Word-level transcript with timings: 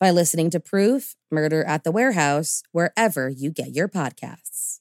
by 0.00 0.10
listening 0.10 0.50
to 0.50 0.60
Proof 0.60 1.14
Murder 1.30 1.64
at 1.64 1.84
the 1.84 1.92
Warehouse 1.92 2.62
wherever 2.72 3.28
you 3.28 3.50
get 3.50 3.74
your 3.74 3.88
podcasts. 3.88 4.80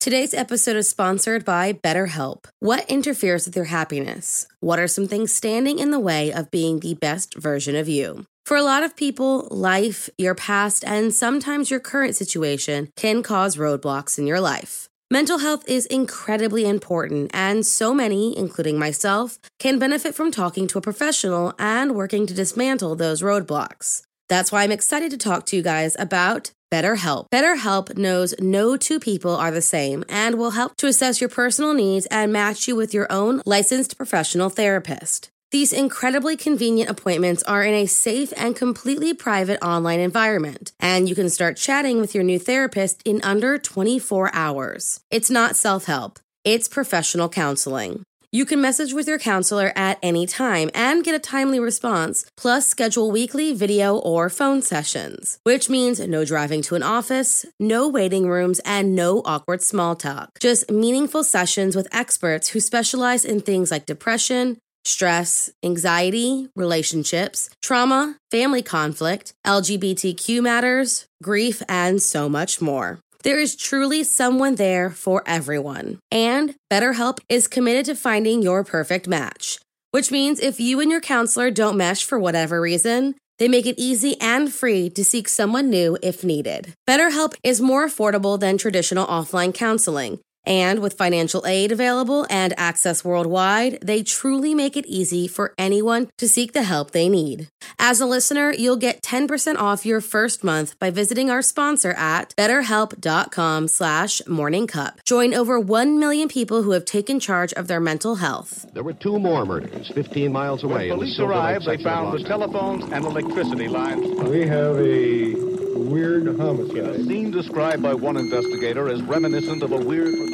Today's 0.00 0.34
episode 0.34 0.74
is 0.74 0.88
sponsored 0.88 1.44
by 1.44 1.72
BetterHelp. 1.72 2.46
What 2.58 2.90
interferes 2.90 3.46
with 3.46 3.54
your 3.54 3.66
happiness? 3.66 4.46
What 4.58 4.80
are 4.80 4.88
some 4.88 5.06
things 5.06 5.32
standing 5.32 5.78
in 5.78 5.92
the 5.92 6.00
way 6.00 6.32
of 6.32 6.50
being 6.50 6.80
the 6.80 6.94
best 6.94 7.36
version 7.38 7.76
of 7.76 7.88
you? 7.88 8.26
For 8.44 8.56
a 8.56 8.64
lot 8.64 8.82
of 8.82 8.96
people, 8.96 9.46
life, 9.52 10.10
your 10.18 10.34
past, 10.34 10.82
and 10.84 11.14
sometimes 11.14 11.70
your 11.70 11.78
current 11.78 12.16
situation 12.16 12.90
can 12.96 13.22
cause 13.22 13.56
roadblocks 13.56 14.18
in 14.18 14.26
your 14.26 14.40
life. 14.40 14.88
Mental 15.08 15.38
health 15.38 15.62
is 15.68 15.86
incredibly 15.86 16.66
important, 16.66 17.30
and 17.32 17.64
so 17.64 17.94
many, 17.94 18.36
including 18.36 18.78
myself, 18.78 19.38
can 19.60 19.78
benefit 19.78 20.14
from 20.14 20.32
talking 20.32 20.66
to 20.66 20.78
a 20.78 20.82
professional 20.82 21.52
and 21.60 21.94
working 21.94 22.26
to 22.26 22.34
dismantle 22.34 22.96
those 22.96 23.22
roadblocks. 23.22 24.02
That's 24.28 24.50
why 24.50 24.62
I'm 24.62 24.72
excited 24.72 25.10
to 25.10 25.18
talk 25.18 25.46
to 25.46 25.56
you 25.56 25.62
guys 25.62 25.96
about 25.98 26.52
BetterHelp. 26.72 27.26
BetterHelp 27.30 27.98
knows 27.98 28.34
no 28.38 28.76
two 28.76 28.98
people 28.98 29.36
are 29.36 29.50
the 29.50 29.60
same 29.60 30.04
and 30.08 30.38
will 30.38 30.52
help 30.52 30.76
to 30.78 30.86
assess 30.86 31.20
your 31.20 31.28
personal 31.28 31.74
needs 31.74 32.06
and 32.06 32.32
match 32.32 32.66
you 32.66 32.74
with 32.74 32.94
your 32.94 33.06
own 33.10 33.42
licensed 33.44 33.96
professional 33.96 34.48
therapist. 34.48 35.28
These 35.50 35.74
incredibly 35.74 36.34
convenient 36.34 36.88
appointments 36.88 37.42
are 37.42 37.62
in 37.62 37.74
a 37.74 37.84
safe 37.84 38.32
and 38.38 38.56
completely 38.56 39.12
private 39.12 39.62
online 39.62 40.00
environment, 40.00 40.72
and 40.80 41.10
you 41.10 41.14
can 41.14 41.28
start 41.28 41.58
chatting 41.58 42.00
with 42.00 42.14
your 42.14 42.24
new 42.24 42.38
therapist 42.38 43.02
in 43.04 43.20
under 43.22 43.58
24 43.58 44.30
hours. 44.32 45.00
It's 45.10 45.30
not 45.30 45.56
self 45.56 45.84
help, 45.84 46.20
it's 46.42 46.68
professional 46.68 47.28
counseling. 47.28 48.02
You 48.34 48.46
can 48.46 48.62
message 48.62 48.94
with 48.94 49.06
your 49.06 49.18
counselor 49.18 49.74
at 49.76 49.98
any 50.02 50.24
time 50.24 50.70
and 50.74 51.04
get 51.04 51.14
a 51.14 51.18
timely 51.18 51.60
response, 51.60 52.24
plus 52.34 52.66
schedule 52.66 53.10
weekly 53.10 53.52
video 53.52 53.98
or 53.98 54.30
phone 54.30 54.62
sessions, 54.62 55.38
which 55.42 55.68
means 55.68 56.00
no 56.00 56.24
driving 56.24 56.62
to 56.62 56.74
an 56.74 56.82
office, 56.82 57.44
no 57.60 57.86
waiting 57.90 58.26
rooms, 58.26 58.58
and 58.64 58.96
no 58.96 59.20
awkward 59.26 59.60
small 59.60 59.94
talk. 59.94 60.38
Just 60.40 60.70
meaningful 60.70 61.22
sessions 61.22 61.76
with 61.76 61.94
experts 61.94 62.48
who 62.48 62.60
specialize 62.60 63.26
in 63.26 63.42
things 63.42 63.70
like 63.70 63.84
depression, 63.84 64.56
stress, 64.82 65.50
anxiety, 65.62 66.48
relationships, 66.56 67.50
trauma, 67.60 68.16
family 68.30 68.62
conflict, 68.62 69.34
LGBTQ 69.46 70.42
matters, 70.42 71.04
grief, 71.22 71.62
and 71.68 72.00
so 72.00 72.30
much 72.30 72.62
more. 72.62 72.98
There 73.22 73.38
is 73.38 73.54
truly 73.54 74.02
someone 74.02 74.56
there 74.56 74.90
for 74.90 75.22
everyone. 75.26 75.98
And 76.10 76.56
BetterHelp 76.72 77.18
is 77.28 77.46
committed 77.46 77.84
to 77.86 77.94
finding 77.94 78.42
your 78.42 78.64
perfect 78.64 79.06
match, 79.06 79.60
which 79.92 80.10
means 80.10 80.40
if 80.40 80.58
you 80.58 80.80
and 80.80 80.90
your 80.90 81.00
counselor 81.00 81.52
don't 81.52 81.76
mesh 81.76 82.04
for 82.04 82.18
whatever 82.18 82.60
reason, 82.60 83.14
they 83.38 83.46
make 83.46 83.66
it 83.66 83.78
easy 83.78 84.20
and 84.20 84.52
free 84.52 84.90
to 84.90 85.04
seek 85.04 85.28
someone 85.28 85.70
new 85.70 85.96
if 86.02 86.24
needed. 86.24 86.74
BetterHelp 86.88 87.34
is 87.44 87.60
more 87.60 87.86
affordable 87.86 88.38
than 88.38 88.58
traditional 88.58 89.06
offline 89.06 89.54
counseling 89.54 90.18
and 90.44 90.80
with 90.80 90.98
financial 90.98 91.46
aid 91.46 91.72
available 91.72 92.26
and 92.28 92.54
access 92.56 93.04
worldwide, 93.04 93.78
they 93.82 94.02
truly 94.02 94.54
make 94.54 94.76
it 94.76 94.86
easy 94.86 95.28
for 95.28 95.54
anyone 95.56 96.08
to 96.18 96.28
seek 96.28 96.52
the 96.52 96.62
help 96.64 96.90
they 96.90 97.08
need. 97.08 97.48
As 97.78 98.00
a 98.00 98.06
listener, 98.06 98.52
you'll 98.52 98.76
get 98.76 99.02
10% 99.02 99.56
off 99.56 99.86
your 99.86 100.00
first 100.00 100.42
month 100.44 100.78
by 100.78 100.90
visiting 100.90 101.30
our 101.30 101.42
sponsor 101.42 101.92
at 101.92 102.34
betterhelp.com 102.36 103.68
slash 103.68 104.20
morningcup. 104.22 105.02
Join 105.04 105.34
over 105.34 105.58
1 105.58 105.98
million 105.98 106.28
people 106.28 106.62
who 106.62 106.72
have 106.72 106.84
taken 106.84 107.20
charge 107.20 107.52
of 107.54 107.68
their 107.68 107.80
mental 107.80 108.16
health. 108.16 108.66
There 108.72 108.82
were 108.82 108.92
two 108.94 109.18
more 109.18 109.44
murders 109.44 109.90
15 109.94 110.32
miles 110.32 110.64
away. 110.64 110.88
When 110.90 110.98
police 110.98 111.18
arrived, 111.18 111.66
they 111.66 111.82
found 111.82 112.18
the 112.18 112.26
telephones 112.28 112.84
and 112.92 113.04
electricity 113.04 113.68
lines. 113.68 114.06
We 114.28 114.46
have 114.46 114.76
a 114.76 115.34
weird 115.82 116.26
homicide. 116.38 116.78
A 116.78 117.04
scene 117.04 117.30
described 117.30 117.82
by 117.82 117.94
one 117.94 118.16
investigator 118.16 118.88
as 118.88 119.02
reminiscent 119.02 119.62
of 119.62 119.72
a 119.72 119.78
weird. 119.78 120.31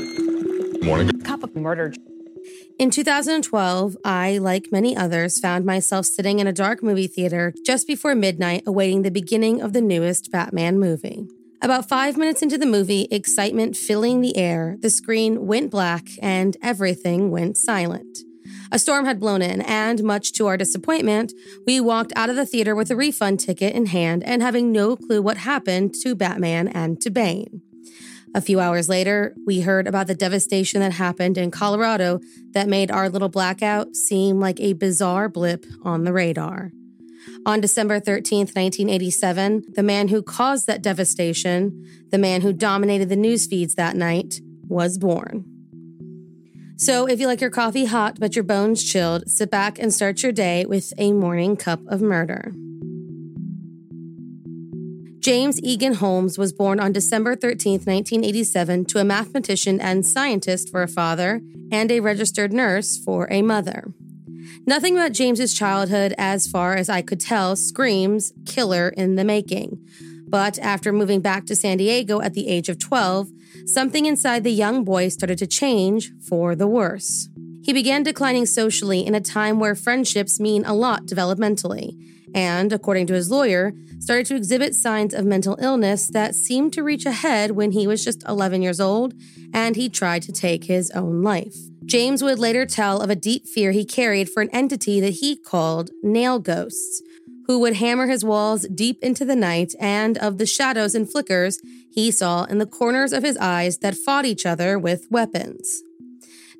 Morning. 0.82 1.20
Cup 1.22 1.42
of 1.42 1.54
murder. 1.56 1.92
In 2.78 2.90
2012, 2.90 3.96
I, 4.04 4.38
like 4.38 4.72
many 4.72 4.96
others, 4.96 5.38
found 5.40 5.64
myself 5.64 6.06
sitting 6.06 6.38
in 6.38 6.46
a 6.46 6.52
dark 6.52 6.82
movie 6.82 7.06
theater 7.06 7.52
just 7.64 7.86
before 7.86 8.14
midnight 8.14 8.62
awaiting 8.66 9.02
the 9.02 9.10
beginning 9.10 9.60
of 9.60 9.72
the 9.72 9.80
newest 9.80 10.30
Batman 10.30 10.78
movie. 10.78 11.26
About 11.60 11.88
five 11.88 12.16
minutes 12.16 12.42
into 12.42 12.56
the 12.56 12.66
movie, 12.66 13.08
excitement 13.10 13.76
filling 13.76 14.20
the 14.20 14.36
air, 14.36 14.76
the 14.80 14.90
screen 14.90 15.46
went 15.46 15.70
black 15.70 16.06
and 16.22 16.56
everything 16.62 17.30
went 17.30 17.56
silent. 17.56 18.18
A 18.70 18.78
storm 18.78 19.06
had 19.06 19.18
blown 19.18 19.42
in, 19.42 19.62
and 19.62 20.02
much 20.04 20.32
to 20.34 20.46
our 20.46 20.56
disappointment, 20.56 21.32
we 21.66 21.80
walked 21.80 22.12
out 22.14 22.30
of 22.30 22.36
the 22.36 22.46
theater 22.46 22.74
with 22.74 22.90
a 22.90 22.96
refund 22.96 23.40
ticket 23.40 23.74
in 23.74 23.86
hand 23.86 24.22
and 24.22 24.42
having 24.42 24.70
no 24.70 24.96
clue 24.96 25.20
what 25.20 25.38
happened 25.38 25.94
to 26.02 26.14
Batman 26.14 26.68
and 26.68 27.00
to 27.00 27.10
Bane. 27.10 27.62
A 28.34 28.40
few 28.40 28.60
hours 28.60 28.88
later, 28.88 29.34
we 29.46 29.62
heard 29.62 29.86
about 29.86 30.06
the 30.06 30.14
devastation 30.14 30.80
that 30.80 30.92
happened 30.92 31.38
in 31.38 31.50
Colorado 31.50 32.20
that 32.52 32.68
made 32.68 32.90
our 32.90 33.08
little 33.08 33.28
blackout 33.28 33.96
seem 33.96 34.38
like 34.38 34.60
a 34.60 34.74
bizarre 34.74 35.28
blip 35.28 35.64
on 35.82 36.04
the 36.04 36.12
radar. 36.12 36.72
On 37.46 37.60
December 37.60 38.00
13th, 38.00 38.54
1987, 38.54 39.64
the 39.74 39.82
man 39.82 40.08
who 40.08 40.22
caused 40.22 40.66
that 40.66 40.82
devastation, 40.82 41.84
the 42.10 42.18
man 42.18 42.42
who 42.42 42.52
dominated 42.52 43.08
the 43.08 43.16
news 43.16 43.46
feeds 43.46 43.74
that 43.74 43.96
night, 43.96 44.40
was 44.66 44.98
born. 44.98 45.44
So, 46.76 47.08
if 47.08 47.18
you 47.18 47.26
like 47.26 47.40
your 47.40 47.50
coffee 47.50 47.86
hot 47.86 48.20
but 48.20 48.36
your 48.36 48.44
bones 48.44 48.84
chilled, 48.84 49.28
sit 49.28 49.50
back 49.50 49.78
and 49.78 49.92
start 49.92 50.22
your 50.22 50.32
day 50.32 50.64
with 50.64 50.92
a 50.96 51.12
morning 51.12 51.56
cup 51.56 51.80
of 51.88 52.00
murder. 52.00 52.52
James 55.20 55.60
Eagan 55.62 55.94
Holmes 55.94 56.38
was 56.38 56.52
born 56.52 56.78
on 56.78 56.92
December 56.92 57.34
13, 57.34 57.72
1987, 57.80 58.84
to 58.86 58.98
a 59.00 59.04
mathematician 59.04 59.80
and 59.80 60.06
scientist 60.06 60.70
for 60.70 60.82
a 60.82 60.88
father 60.88 61.40
and 61.72 61.90
a 61.90 62.00
registered 62.00 62.52
nurse 62.52 62.96
for 62.96 63.26
a 63.30 63.42
mother. 63.42 63.92
Nothing 64.64 64.96
about 64.96 65.12
James's 65.12 65.54
childhood, 65.54 66.14
as 66.16 66.46
far 66.46 66.76
as 66.76 66.88
I 66.88 67.02
could 67.02 67.20
tell, 67.20 67.56
screams 67.56 68.32
killer 68.46 68.90
in 68.90 69.16
the 69.16 69.24
making. 69.24 69.84
But 70.28 70.58
after 70.58 70.92
moving 70.92 71.20
back 71.20 71.46
to 71.46 71.56
San 71.56 71.78
Diego 71.78 72.20
at 72.20 72.34
the 72.34 72.48
age 72.48 72.68
of 72.68 72.78
12, 72.78 73.28
something 73.66 74.06
inside 74.06 74.44
the 74.44 74.52
young 74.52 74.84
boy 74.84 75.08
started 75.08 75.38
to 75.38 75.46
change 75.46 76.12
for 76.28 76.54
the 76.54 76.66
worse. 76.68 77.28
He 77.62 77.72
began 77.72 78.02
declining 78.02 78.46
socially 78.46 79.04
in 79.06 79.14
a 79.14 79.20
time 79.20 79.58
where 79.58 79.74
friendships 79.74 80.38
mean 80.38 80.64
a 80.64 80.74
lot 80.74 81.06
developmentally, 81.06 81.96
and, 82.34 82.72
according 82.72 83.06
to 83.08 83.14
his 83.14 83.30
lawyer, 83.30 83.72
started 83.98 84.26
to 84.26 84.36
exhibit 84.36 84.74
signs 84.74 85.14
of 85.14 85.24
mental 85.24 85.58
illness 85.60 86.08
that 86.08 86.34
seemed 86.34 86.72
to 86.72 86.82
reach 86.82 87.04
a 87.06 87.12
head 87.12 87.52
when 87.52 87.72
he 87.72 87.86
was 87.86 88.04
just 88.04 88.26
11 88.28 88.62
years 88.62 88.80
old 88.80 89.14
and 89.52 89.76
he 89.76 89.88
tried 89.88 90.22
to 90.22 90.32
take 90.32 90.64
his 90.64 90.90
own 90.92 91.22
life. 91.22 91.56
James 91.84 92.22
would 92.22 92.38
later 92.38 92.66
tell 92.66 93.00
of 93.00 93.10
a 93.10 93.16
deep 93.16 93.46
fear 93.46 93.72
he 93.72 93.84
carried 93.84 94.28
for 94.28 94.42
an 94.42 94.50
entity 94.52 95.00
that 95.00 95.14
he 95.14 95.36
called 95.36 95.90
nail 96.02 96.38
ghosts, 96.38 97.02
who 97.46 97.58
would 97.58 97.76
hammer 97.76 98.06
his 98.06 98.24
walls 98.24 98.66
deep 98.74 98.98
into 99.02 99.24
the 99.24 99.34
night, 99.34 99.72
and 99.80 100.18
of 100.18 100.36
the 100.36 100.44
shadows 100.44 100.94
and 100.94 101.10
flickers 101.10 101.58
he 101.90 102.10
saw 102.10 102.44
in 102.44 102.58
the 102.58 102.66
corners 102.66 103.12
of 103.12 103.22
his 103.22 103.38
eyes 103.38 103.78
that 103.78 103.96
fought 103.96 104.26
each 104.26 104.44
other 104.44 104.78
with 104.78 105.06
weapons. 105.10 105.82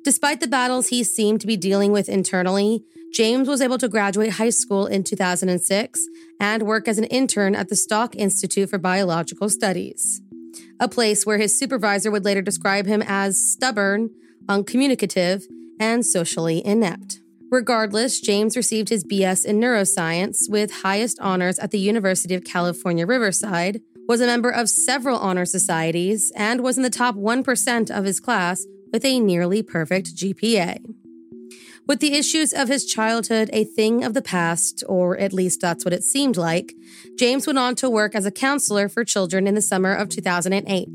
Despite 0.03 0.39
the 0.39 0.47
battles 0.47 0.87
he 0.87 1.03
seemed 1.03 1.41
to 1.41 1.47
be 1.47 1.57
dealing 1.57 1.91
with 1.91 2.09
internally, 2.09 2.83
James 3.13 3.47
was 3.47 3.61
able 3.61 3.77
to 3.77 3.89
graduate 3.89 4.33
high 4.33 4.49
school 4.49 4.85
in 4.85 5.03
2006 5.03 6.07
and 6.39 6.63
work 6.63 6.87
as 6.87 6.97
an 6.97 7.05
intern 7.05 7.55
at 7.55 7.69
the 7.69 7.75
Salk 7.75 8.15
Institute 8.15 8.69
for 8.69 8.77
Biological 8.77 9.49
Studies, 9.49 10.21
a 10.79 10.87
place 10.87 11.25
where 11.25 11.37
his 11.37 11.57
supervisor 11.57 12.11
would 12.11 12.23
later 12.23 12.41
describe 12.41 12.85
him 12.85 13.03
as 13.05 13.39
stubborn, 13.39 14.11
uncommunicative, 14.47 15.47
and 15.79 16.05
socially 16.05 16.65
inept. 16.65 17.19
Regardless, 17.51 18.19
James 18.19 18.55
received 18.55 18.89
his 18.89 19.03
BS 19.03 19.43
in 19.43 19.59
neuroscience 19.59 20.49
with 20.49 20.81
highest 20.83 21.19
honors 21.19 21.57
at 21.57 21.71
the 21.71 21.79
University 21.79 22.35
of 22.35 22.43
California, 22.43 23.07
Riverside, 23.07 23.81
was 24.07 24.21
a 24.21 24.27
member 24.27 24.49
of 24.49 24.69
several 24.69 25.17
honor 25.17 25.45
societies, 25.45 26.31
and 26.35 26.61
was 26.61 26.77
in 26.77 26.83
the 26.83 26.89
top 26.89 27.15
1% 27.15 27.89
of 27.89 28.05
his 28.05 28.19
class 28.19 28.65
with 28.93 29.03
a 29.03 29.19
nearly 29.19 29.63
perfect 29.63 30.15
GPA. 30.15 30.79
With 31.89 32.01
the 32.01 32.13
issues 32.13 32.53
of 32.53 32.67
his 32.67 32.85
childhood 32.85 33.49
a 33.51 33.63
thing 33.63 34.03
of 34.03 34.13
the 34.13 34.21
past, 34.21 34.83
or 34.87 35.17
at 35.17 35.33
least 35.33 35.59
that's 35.59 35.83
what 35.83 35.91
it 35.91 36.03
seemed 36.03 36.37
like, 36.37 36.75
James 37.17 37.47
went 37.47 37.57
on 37.57 37.73
to 37.77 37.89
work 37.89 38.13
as 38.13 38.27
a 38.27 38.31
counselor 38.31 38.87
for 38.87 39.03
children 39.03 39.47
in 39.47 39.55
the 39.55 39.61
summer 39.61 39.95
of 39.95 40.07
2008 40.07 40.87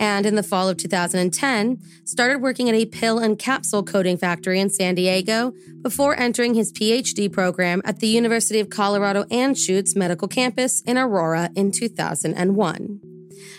and 0.00 0.26
in 0.26 0.34
the 0.34 0.42
fall 0.42 0.68
of 0.68 0.78
2010 0.78 1.78
started 2.04 2.42
working 2.42 2.68
at 2.68 2.74
a 2.74 2.86
pill 2.86 3.20
and 3.20 3.38
capsule 3.38 3.84
coating 3.84 4.16
factory 4.16 4.58
in 4.58 4.68
San 4.68 4.96
Diego 4.96 5.52
before 5.80 6.18
entering 6.18 6.54
his 6.54 6.72
PhD 6.72 7.30
program 7.30 7.80
at 7.84 8.00
the 8.00 8.08
University 8.08 8.58
of 8.58 8.68
Colorado 8.68 9.22
Anschutz 9.26 9.94
Medical 9.94 10.26
Campus 10.26 10.80
in 10.80 10.98
Aurora 10.98 11.50
in 11.54 11.70
2001. 11.70 13.00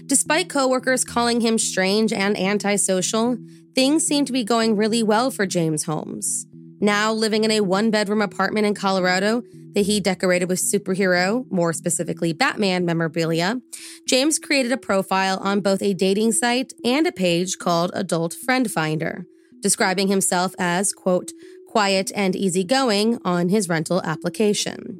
Despite 0.05 0.49
coworkers 0.49 1.05
calling 1.05 1.39
him 1.39 1.57
strange 1.57 2.11
and 2.11 2.37
antisocial, 2.37 3.37
things 3.73 4.05
seemed 4.05 4.27
to 4.27 4.33
be 4.33 4.43
going 4.43 4.75
really 4.75 5.01
well 5.01 5.31
for 5.31 5.45
James 5.45 5.83
Holmes. 5.83 6.45
Now 6.83 7.13
living 7.13 7.45
in 7.45 7.51
a 7.51 7.61
one 7.61 7.91
bedroom 7.91 8.21
apartment 8.21 8.67
in 8.67 8.73
Colorado, 8.73 9.43
that 9.71 9.85
he 9.85 10.01
decorated 10.01 10.49
with 10.49 10.59
superhero, 10.59 11.49
more 11.49 11.71
specifically 11.71 12.33
Batman 12.33 12.83
memorabilia, 12.83 13.61
James 14.05 14.37
created 14.37 14.73
a 14.73 14.77
profile 14.77 15.37
on 15.41 15.61
both 15.61 15.81
a 15.81 15.93
dating 15.93 16.33
site 16.33 16.73
and 16.83 17.07
a 17.07 17.13
page 17.13 17.57
called 17.57 17.91
Adult 17.93 18.33
Friend 18.33 18.69
Finder, 18.69 19.25
describing 19.61 20.09
himself 20.09 20.55
as, 20.59 20.91
quote, 20.91 21.31
quiet 21.69 22.11
and 22.17 22.35
easygoing 22.35 23.17
on 23.23 23.47
his 23.47 23.69
rental 23.69 24.01
application. 24.03 24.99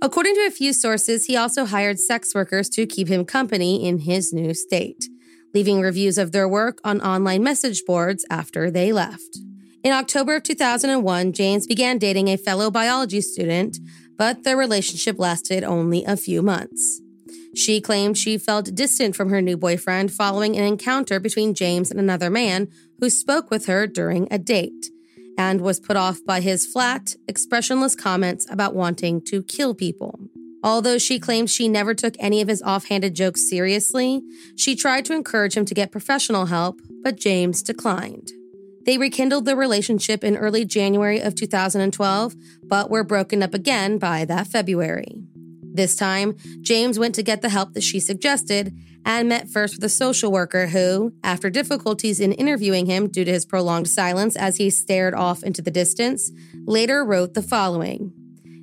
According 0.00 0.34
to 0.36 0.46
a 0.46 0.50
few 0.50 0.72
sources, 0.72 1.26
he 1.26 1.36
also 1.36 1.66
hired 1.66 2.00
sex 2.00 2.34
workers 2.34 2.70
to 2.70 2.86
keep 2.86 3.08
him 3.08 3.26
company 3.26 3.86
in 3.86 3.98
his 3.98 4.32
new 4.32 4.54
state, 4.54 5.04
leaving 5.52 5.82
reviews 5.82 6.16
of 6.16 6.32
their 6.32 6.48
work 6.48 6.80
on 6.84 7.02
online 7.02 7.42
message 7.42 7.84
boards 7.84 8.24
after 8.30 8.70
they 8.70 8.94
left. 8.94 9.36
In 9.84 9.92
October 9.92 10.36
of 10.36 10.44
2001, 10.44 11.32
James 11.32 11.66
began 11.66 11.98
dating 11.98 12.28
a 12.28 12.36
fellow 12.36 12.70
biology 12.70 13.20
student, 13.20 13.78
but 14.16 14.44
their 14.44 14.56
relationship 14.56 15.18
lasted 15.18 15.64
only 15.64 16.04
a 16.04 16.16
few 16.16 16.40
months. 16.40 17.00
She 17.56 17.80
claimed 17.80 18.16
she 18.16 18.38
felt 18.38 18.76
distant 18.76 19.16
from 19.16 19.30
her 19.30 19.42
new 19.42 19.56
boyfriend 19.56 20.12
following 20.12 20.56
an 20.56 20.62
encounter 20.62 21.18
between 21.18 21.52
James 21.52 21.90
and 21.90 21.98
another 21.98 22.30
man 22.30 22.68
who 23.00 23.10
spoke 23.10 23.50
with 23.50 23.66
her 23.66 23.88
during 23.88 24.28
a 24.30 24.38
date, 24.38 24.90
and 25.36 25.60
was 25.60 25.80
put 25.80 25.96
off 25.96 26.20
by 26.24 26.40
his 26.40 26.64
flat, 26.64 27.16
expressionless 27.26 27.96
comments 27.96 28.46
about 28.48 28.76
wanting 28.76 29.20
to 29.22 29.42
kill 29.42 29.74
people. 29.74 30.20
Although 30.62 30.98
she 30.98 31.18
claimed 31.18 31.50
she 31.50 31.68
never 31.68 31.92
took 31.92 32.14
any 32.20 32.40
of 32.40 32.46
his 32.46 32.62
offhanded 32.62 33.14
jokes 33.14 33.48
seriously, 33.50 34.22
she 34.56 34.76
tried 34.76 35.04
to 35.06 35.14
encourage 35.14 35.56
him 35.56 35.64
to 35.64 35.74
get 35.74 35.90
professional 35.90 36.46
help, 36.46 36.80
but 37.02 37.16
James 37.16 37.64
declined. 37.64 38.30
They 38.84 38.98
rekindled 38.98 39.44
their 39.44 39.56
relationship 39.56 40.24
in 40.24 40.36
early 40.36 40.64
January 40.64 41.20
of 41.20 41.34
2012, 41.34 42.34
but 42.64 42.90
were 42.90 43.04
broken 43.04 43.42
up 43.42 43.54
again 43.54 43.98
by 43.98 44.24
that 44.24 44.48
February. 44.48 45.22
This 45.74 45.96
time, 45.96 46.36
James 46.60 46.98
went 46.98 47.14
to 47.14 47.22
get 47.22 47.40
the 47.40 47.48
help 47.48 47.72
that 47.72 47.82
she 47.82 48.00
suggested 48.00 48.76
and 49.04 49.28
met 49.28 49.48
first 49.48 49.76
with 49.76 49.84
a 49.84 49.88
social 49.88 50.30
worker 50.30 50.66
who, 50.66 51.12
after 51.24 51.48
difficulties 51.48 52.20
in 52.20 52.32
interviewing 52.32 52.86
him 52.86 53.08
due 53.08 53.24
to 53.24 53.32
his 53.32 53.46
prolonged 53.46 53.88
silence 53.88 54.36
as 54.36 54.56
he 54.56 54.68
stared 54.68 55.14
off 55.14 55.42
into 55.42 55.62
the 55.62 55.70
distance, 55.70 56.30
later 56.66 57.04
wrote 57.04 57.34
the 57.34 57.42
following 57.42 58.12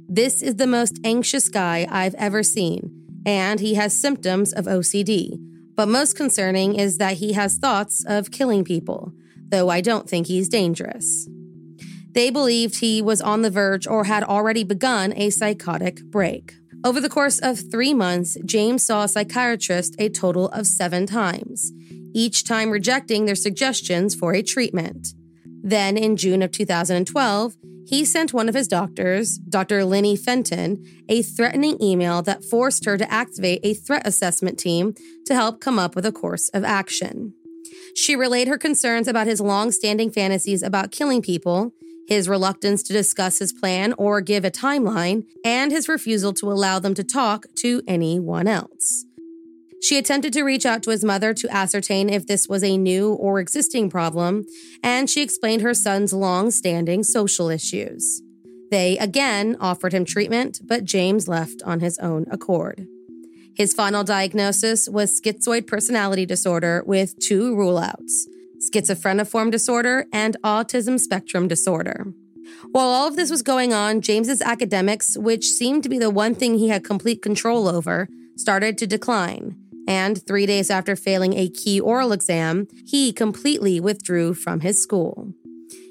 This 0.08 0.42
is 0.42 0.56
the 0.56 0.68
most 0.68 1.00
anxious 1.04 1.50
guy 1.50 1.88
I've 1.90 2.16
ever 2.16 2.44
seen, 2.44 3.22
and 3.26 3.60
he 3.60 3.74
has 3.74 4.00
symptoms 4.00 4.54
of 4.54 4.66
OCD. 4.66 5.40
But 5.76 5.88
most 5.88 6.16
concerning 6.16 6.76
is 6.76 6.98
that 6.98 7.18
he 7.18 7.34
has 7.34 7.58
thoughts 7.58 8.06
of 8.06 8.32
killing 8.32 8.64
people 8.64 9.14
though 9.50 9.70
I 9.70 9.82
don't 9.82 10.10
think 10.10 10.28
he's 10.28 10.50
dangerous. 10.50 11.28
They 12.12 12.30
believed 12.30 12.80
he 12.80 13.02
was 13.02 13.22
on 13.22 13.44
the 13.44 13.52
verge 13.52 13.86
or 13.86 14.06
had 14.06 14.24
already 14.24 14.64
begun 14.64 15.14
a 15.16 15.30
psychotic 15.30 16.04
break. 16.06 16.56
Over 16.84 17.02
the 17.02 17.10
course 17.10 17.40
of 17.40 17.60
three 17.72 17.94
months, 17.94 18.38
James 18.46 18.84
saw 18.84 19.04
a 19.04 19.08
psychiatrist 19.08 19.96
a 20.00 20.10
total 20.10 20.48
of 20.50 20.66
seven 20.66 21.06
times, 21.06 21.72
each 22.14 22.46
time 22.46 22.72
rejecting 22.72 23.26
their 23.26 23.36
suggestions 23.36 24.16
for 24.16 24.34
a 24.34 24.42
treatment. 24.42 25.10
Then, 25.62 25.98
in 25.98 26.16
June 26.16 26.42
of 26.42 26.52
2012, 26.52 27.56
he 27.86 28.06
sent 28.06 28.34
one 28.34 28.48
of 28.48 28.56
his 28.56 28.68
doctors, 28.68 29.38
Dr. 29.38 29.84
Lynne 29.84 30.16
Fenton, 30.16 30.84
a 31.10 31.22
threatening 31.22 31.82
email 31.82 32.22
that 32.22 32.46
forced 32.46 32.86
her 32.86 32.98
to 32.98 33.12
activate 33.12 33.60
a 33.64 33.74
threat 33.74 34.06
assessment 34.06 34.58
team 34.58 34.94
to 35.26 35.34
help 35.34 35.60
come 35.60 35.80
up 35.80 35.96
with 35.96 36.06
a 36.06 36.12
course 36.12 36.50
of 36.50 36.64
action. 36.64 37.34
She 37.96 38.16
relayed 38.16 38.48
her 38.48 38.58
concerns 38.58 39.08
about 39.08 39.28
his 39.28 39.42
long 39.42 39.72
standing 39.72 40.12
fantasies 40.12 40.64
about 40.64 40.92
killing 40.92 41.22
people, 41.22 41.74
his 42.08 42.28
reluctance 42.28 42.82
to 42.84 42.94
discuss 42.94 43.40
his 43.40 43.54
plan 43.54 43.94
or 43.98 44.22
give 44.22 44.44
a 44.44 44.52
timeline, 44.52 45.26
and 45.46 45.72
his 45.72 45.88
refusal 45.88 46.34
to 46.34 46.52
allow 46.52 46.80
them 46.80 46.96
to 46.96 47.04
talk 47.04 47.46
to 47.58 47.82
anyone 47.88 48.48
else. 48.48 49.06
She 49.82 49.98
attempted 49.98 50.34
to 50.34 50.44
reach 50.44 50.66
out 50.66 50.84
to 50.84 50.90
his 50.90 51.04
mother 51.04 51.34
to 51.34 51.56
ascertain 51.56 52.10
if 52.10 52.28
this 52.28 52.48
was 52.50 52.64
a 52.64 52.78
new 52.78 53.14
or 53.14 53.40
existing 53.40 53.90
problem, 53.90 54.46
and 54.84 55.10
she 55.10 55.22
explained 55.22 55.62
her 55.62 55.74
son's 55.74 56.12
long 56.12 56.52
standing 56.52 57.04
social 57.04 57.50
issues. 57.50 58.22
They 58.72 58.98
again 58.98 59.56
offered 59.60 59.94
him 59.94 60.06
treatment, 60.06 60.62
but 60.64 60.84
James 60.84 61.28
left 61.28 61.62
on 61.64 61.80
his 61.80 61.98
own 62.00 62.26
accord. 62.30 62.88
His 63.56 63.74
final 63.74 64.04
diagnosis 64.04 64.88
was 64.88 65.20
schizoid 65.20 65.68
personality 65.68 66.26
disorder 66.26 66.84
with 66.86 67.20
two 67.20 67.56
ruleouts 67.56 68.28
schizophreniform 68.60 69.52
disorder 69.52 70.06
and 70.12 70.36
autism 70.44 71.00
spectrum 71.00 71.48
disorder. 71.48 72.06
While 72.72 72.88
all 72.88 73.08
of 73.08 73.16
this 73.16 73.32
was 73.32 73.42
going 73.42 73.74
on, 73.74 74.02
James's 74.02 74.42
academics, 74.42 75.18
which 75.18 75.46
seemed 75.46 75.84
to 75.84 75.90
be 75.90 75.98
the 75.98 76.10
one 76.10 76.36
thing 76.36 76.58
he 76.58 76.70
had 76.70 76.84
complete 76.84 77.22
control 77.22 77.68
over, 77.68 78.08
started 78.36 78.78
to 78.78 78.88
decline. 78.88 79.56
And 79.88 80.24
three 80.26 80.46
days 80.46 80.70
after 80.70 80.96
failing 80.96 81.34
a 81.34 81.50
key 81.50 81.80
oral 81.80 82.12
exam, 82.12 82.68
he 82.86 83.12
completely 83.12 83.80
withdrew 83.80 84.34
from 84.34 84.60
his 84.60 84.82
school. 84.82 85.34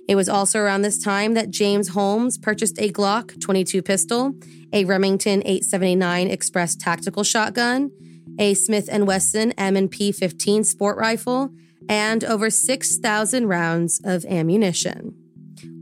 It 0.09 0.17
was 0.17 0.29
also 0.31 0.59
around 0.59 0.83
this 0.83 0.99
time 0.99 1.35
that 1.35 1.51
James 1.51 1.89
Holmes 1.89 2.39
purchased 2.39 2.81
a 2.81 2.91
Glock 2.91 3.39
22 3.41 3.83
pistol, 3.83 4.33
a 4.73 4.87
Remington 4.87 5.43
879 5.45 6.29
Express 6.29 6.75
tactical 6.75 7.23
shotgun, 7.23 7.91
a 8.39 8.55
Smith 8.55 8.89
& 8.91 8.93
Wesson 8.93 9.53
M&P 9.53 10.11
15 10.11 10.65
sport 10.65 10.97
rifle, 10.97 11.51
and 11.91 12.25
over 12.25 12.49
6,000 12.49 13.47
rounds 13.47 14.01
of 14.03 14.25
ammunition. 14.25 15.15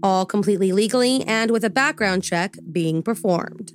All 0.02 0.26
completely 0.26 0.72
legally 0.72 1.22
and 1.24 1.52
with 1.52 1.64
a 1.64 1.70
background 1.70 2.24
check 2.24 2.56
being 2.72 3.02
performed. 3.02 3.72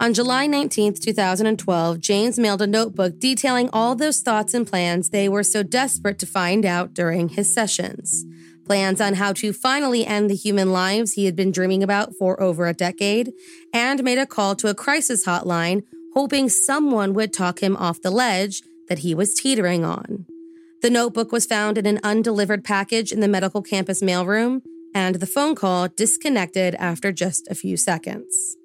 On 0.00 0.12
July 0.12 0.46
19, 0.46 0.94
2012, 0.94 1.98
James 2.00 2.38
mailed 2.38 2.62
a 2.62 2.66
notebook 2.66 3.18
detailing 3.18 3.70
all 3.72 3.94
those 3.94 4.20
thoughts 4.20 4.52
and 4.52 4.66
plans 4.66 5.08
they 5.08 5.28
were 5.28 5.42
so 5.42 5.62
desperate 5.62 6.18
to 6.18 6.26
find 6.26 6.66
out 6.66 6.92
during 6.92 7.30
his 7.30 7.52
sessions 7.52 8.24
plans 8.68 9.00
on 9.00 9.14
how 9.14 9.32
to 9.32 9.52
finally 9.52 10.04
end 10.06 10.28
the 10.28 10.34
human 10.34 10.72
lives 10.72 11.14
he 11.14 11.24
had 11.24 11.34
been 11.34 11.50
dreaming 11.50 11.82
about 11.82 12.14
for 12.14 12.40
over 12.40 12.66
a 12.66 12.74
decade, 12.74 13.32
and 13.72 14.04
made 14.04 14.18
a 14.18 14.26
call 14.26 14.54
to 14.56 14.68
a 14.68 14.74
crisis 14.74 15.24
hotline, 15.24 15.82
hoping 16.12 16.50
someone 16.50 17.14
would 17.14 17.32
talk 17.32 17.60
him 17.60 17.76
off 17.76 18.02
the 18.02 18.10
ledge 18.10 18.62
that 18.88 19.00
he 19.00 19.14
was 19.14 19.34
teetering 19.34 19.84
on. 19.84 20.26
The 20.82 20.90
notebook 20.90 21.32
was 21.32 21.46
found 21.46 21.78
in 21.78 21.86
an 21.86 21.98
undelivered 22.04 22.62
package 22.62 23.10
in 23.10 23.20
the 23.20 23.28
medical 23.28 23.62
campus 23.62 24.02
mailroom, 24.02 24.60
and 24.94 25.16
the 25.16 25.26
phone 25.26 25.54
call 25.54 25.88
disconnected 25.88 26.74
after 26.74 27.10
just 27.10 27.48
a 27.48 27.54
few 27.54 27.76
seconds. 27.76 28.56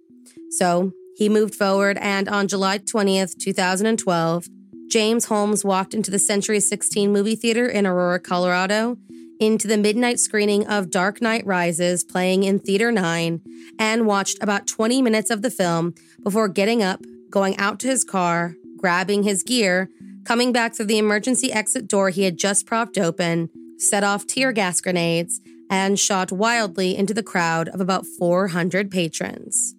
So, 0.50 0.92
He 1.16 1.30
moved 1.30 1.54
forward, 1.54 1.98
and 2.00 2.28
on 2.28 2.48
July 2.48 2.80
20th, 2.80 3.38
2012, 3.38 4.48
James 4.90 5.26
Holmes 5.26 5.64
walked 5.64 5.94
into 5.94 6.10
the 6.10 6.20
Century 6.20 6.60
16 6.60 7.12
movie 7.12 7.36
theater 7.36 7.68
in 7.68 7.86
Aurora, 7.86 8.20
Colorado, 8.20 8.98
into 9.40 9.68
the 9.68 9.78
midnight 9.78 10.20
screening 10.20 10.68
of 10.68 10.92
Dark 10.92 11.22
Knight 11.22 11.46
Rises 11.46 12.04
playing 12.04 12.44
in 12.44 12.60
Theater 12.60 12.92
9, 12.92 13.42
and 13.80 14.06
watched 14.06 14.42
about 14.42 14.68
20 14.68 15.02
minutes 15.02 15.30
of 15.30 15.42
the 15.42 15.52
film 15.52 15.94
before 16.24 16.48
getting 16.48 16.82
up, 16.82 17.02
going 17.30 17.58
out 17.58 17.80
to 17.80 17.88
his 17.88 18.04
car, 18.04 18.56
grabbing 18.78 19.24
his 19.24 19.44
gear, 19.44 19.90
coming 20.26 20.52
back 20.52 20.76
through 20.76 20.86
the 20.86 20.98
emergency 20.98 21.52
exit 21.52 21.88
door 21.88 22.10
he 22.10 22.24
had 22.24 22.38
just 22.38 22.66
propped 22.66 22.98
open, 22.98 23.50
set 23.78 24.04
off 24.04 24.28
tear 24.28 24.52
gas 24.52 24.80
grenades, 24.82 25.42
and 25.70 26.00
shot 26.00 26.32
wildly 26.32 26.96
into 26.96 27.14
the 27.14 27.24
crowd 27.24 27.68
of 27.70 27.82
about 27.82 28.06
400 28.06 28.92
patrons. 28.92 29.76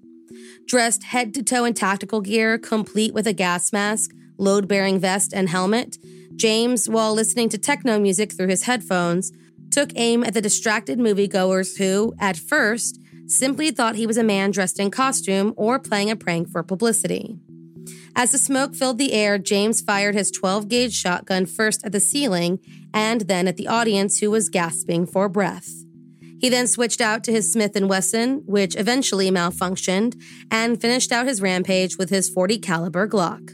Dressed 0.67 1.05
head 1.05 1.35
to 1.35 1.43
toe 1.43 1.65
in 1.65 1.75
tactical 1.75 2.21
gear, 2.21 2.59
complete 2.59 3.15
with 3.15 3.27
a 3.27 3.33
gas 3.33 3.73
mask, 3.73 4.11
load 4.39 4.67
bearing 4.67 4.99
vest, 4.99 5.33
and 5.33 5.49
helmet, 5.49 5.99
James, 6.37 6.89
while 6.89 7.15
listening 7.15 7.49
to 7.51 7.59
techno 7.59 7.99
music 7.99 8.33
through 8.33 8.49
his 8.49 8.65
headphones, 8.65 9.31
took 9.71 9.91
aim 9.97 10.25
at 10.25 10.35
the 10.35 10.41
distracted 10.41 10.99
moviegoers 10.99 11.79
who, 11.79 12.15
at 12.19 12.37
first, 12.37 13.01
simply 13.27 13.71
thought 13.71 13.97
he 13.97 14.07
was 14.07 14.17
a 14.17 14.25
man 14.25 14.51
dressed 14.51 14.79
in 14.79 14.91
costume 14.91 15.55
or 15.57 15.79
playing 15.79 16.11
a 16.11 16.17
prank 16.17 16.49
for 16.49 16.63
publicity. 16.63 17.37
As 18.17 18.31
the 18.31 18.39
smoke 18.39 18.75
filled 18.75 18.99
the 18.99 19.13
air, 19.13 19.39
James 19.39 19.81
fired 19.81 20.15
his 20.15 20.31
12 20.31 20.69
gauge 20.69 20.95
shotgun 20.95 21.47
first 21.47 21.85
at 21.85 21.93
the 21.93 22.01
ceiling 22.01 22.61
and 22.93 23.23
then 23.23 23.49
at 23.49 23.57
the 23.57 23.67
audience 23.67 24.21
who 24.21 24.31
was 24.31 24.49
gasping 24.49 25.07
for 25.07 25.29
breath. 25.29 25.69
He 26.39 26.49
then 26.49 26.67
switched 26.67 27.01
out 27.01 27.25
to 27.25 27.33
his 27.33 27.51
Smith 27.51 27.73
& 27.75 27.81
Wesson, 27.81 28.43
which 28.47 28.77
eventually 28.77 29.31
malfunctioned, 29.31 30.21
and 30.51 30.81
finished 30.81 31.11
out 31.11 31.27
his 31.27 31.41
rampage 31.41 31.97
with 31.97 32.11
his 32.11 32.29
40 32.29 32.59
caliber 32.59 33.09
Glock. 33.09 33.51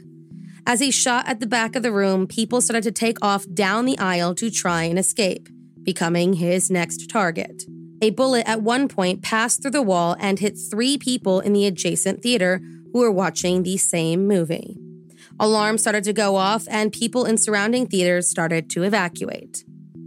As 0.66 0.80
he 0.80 0.90
shot 0.90 1.26
at 1.26 1.40
the 1.40 1.46
back 1.46 1.74
of 1.74 1.82
the 1.82 1.92
room, 1.92 2.26
people 2.26 2.60
started 2.60 2.82
to 2.82 2.92
take 2.92 3.18
off 3.22 3.46
down 3.54 3.86
the 3.86 3.98
aisle 3.98 4.34
to 4.34 4.50
try 4.50 4.84
and 4.84 4.98
escape, 4.98 5.48
becoming 5.84 6.34
his 6.34 6.70
next 6.70 7.08
target. 7.10 7.64
A 8.02 8.10
bullet 8.10 8.48
at 8.48 8.62
one 8.62 8.88
point 8.88 9.22
passed 9.22 9.60
through 9.60 9.72
the 9.72 9.82
wall 9.82 10.16
and 10.18 10.38
hit 10.38 10.56
three 10.70 10.96
people 10.96 11.40
in 11.40 11.52
the 11.52 11.66
adjacent 11.66 12.22
theater 12.22 12.60
who 12.92 13.00
were 13.00 13.10
watching 13.10 13.62
the 13.62 13.76
same 13.76 14.26
movie. 14.26 14.78
Alarms 15.38 15.82
started 15.82 16.04
to 16.04 16.12
go 16.12 16.36
off, 16.36 16.66
and 16.70 16.92
people 16.92 17.24
in 17.24 17.38
surrounding 17.38 17.86
theaters 17.86 18.28
started 18.28 18.68
to 18.70 18.82
evacuate. 18.82 19.64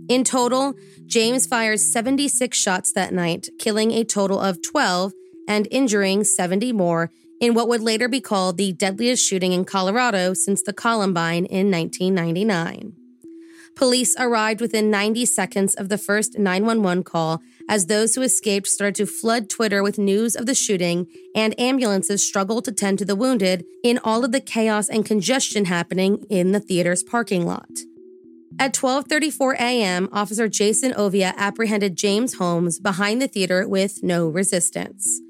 In 0.09 0.23
total, 0.23 0.73
James 1.05 1.47
fired 1.47 1.79
76 1.79 2.57
shots 2.57 2.91
that 2.93 3.13
night, 3.13 3.49
killing 3.59 3.91
a 3.91 4.03
total 4.03 4.39
of 4.39 4.61
12 4.61 5.13
and 5.47 5.67
injuring 5.71 6.23
70 6.23 6.71
more 6.73 7.11
in 7.39 7.53
what 7.53 7.67
would 7.67 7.81
later 7.81 8.07
be 8.07 8.21
called 8.21 8.57
the 8.57 8.73
deadliest 8.73 9.25
shooting 9.25 9.53
in 9.53 9.65
Colorado 9.65 10.33
since 10.33 10.61
the 10.61 10.73
Columbine 10.73 11.45
in 11.45 11.69
1999. 11.71 12.93
Police 13.75 14.15
arrived 14.19 14.61
within 14.61 14.91
90 14.91 15.25
seconds 15.25 15.73
of 15.75 15.89
the 15.89 15.97
first 15.97 16.37
911 16.37 17.03
call 17.03 17.41
as 17.67 17.87
those 17.87 18.13
who 18.13 18.21
escaped 18.21 18.67
started 18.67 18.95
to 18.95 19.05
flood 19.05 19.49
Twitter 19.49 19.81
with 19.81 19.97
news 19.97 20.35
of 20.35 20.45
the 20.45 20.53
shooting 20.53 21.07
and 21.35 21.59
ambulances 21.59 22.25
struggled 22.25 22.65
to 22.65 22.71
tend 22.71 22.99
to 22.99 23.05
the 23.05 23.15
wounded 23.15 23.65
in 23.83 23.99
all 24.03 24.23
of 24.23 24.31
the 24.31 24.41
chaos 24.41 24.89
and 24.89 25.05
congestion 25.05 25.65
happening 25.65 26.25
in 26.29 26.51
the 26.51 26.59
theater's 26.59 27.03
parking 27.03 27.45
lot. 27.45 27.69
At 28.59 28.73
12:34 28.73 29.55
a.m., 29.55 30.09
Officer 30.11 30.47
Jason 30.47 30.93
Oviatt 30.93 31.35
apprehended 31.37 31.95
James 31.95 32.35
Holmes 32.35 32.79
behind 32.79 33.21
the 33.21 33.27
theater 33.27 33.67
with 33.67 34.03
no 34.03 34.27
resistance. 34.27 35.21